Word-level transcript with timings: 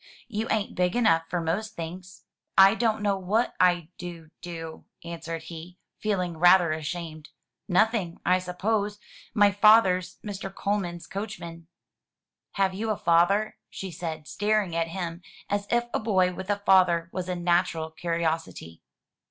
"You 0.27 0.47
ain't 0.49 0.73
big 0.73 0.95
enough 0.95 1.29
for 1.29 1.39
most 1.39 1.75
things." 1.75 2.23
"I 2.57 2.73
don't 2.73 3.03
know 3.03 3.19
what 3.19 3.53
I 3.59 3.89
do 3.99 4.31
do," 4.41 4.85
answered 5.03 5.43
he, 5.43 5.77
feeling 5.99 6.37
rather 6.37 6.71
ashamed. 6.71 7.29
"Nothing, 7.67 8.19
I 8.25 8.39
suppose. 8.39 8.97
My 9.35 9.51
father's 9.51 10.17
Mr. 10.25 10.51
Coleman's 10.51 11.05
coachman." 11.05 11.67
"Have 12.53 12.73
you 12.73 12.89
a 12.89 12.97
father?" 12.97 13.57
she 13.69 13.91
said, 13.91 14.27
staring 14.27 14.75
at 14.75 14.87
him 14.87 15.21
as 15.51 15.67
if 15.69 15.85
a 15.93 15.99
boy 15.99 16.33
with 16.33 16.49
a 16.49 16.57
father 16.65 17.07
was 17.13 17.29
a 17.29 17.35
natural 17.35 17.91
curiosity. 17.91 18.81